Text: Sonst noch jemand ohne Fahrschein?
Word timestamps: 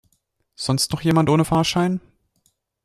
Sonst 0.55 0.93
noch 0.93 1.01
jemand 1.03 1.29
ohne 1.29 1.45
Fahrschein? 1.45 1.99